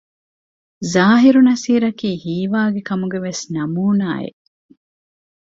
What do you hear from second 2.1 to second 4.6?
ހީވާގި ކަމުގެވެސް ނަމޫނާއެއް